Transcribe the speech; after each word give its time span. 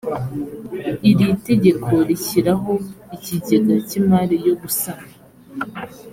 iri 1.09 1.27
tegeko 1.47 1.91
rishyiraho 2.07 2.71
ikigega 3.15 3.75
cy 3.87 3.93
imari 3.99 4.35
yo 4.47 4.53
gusana 4.61 5.05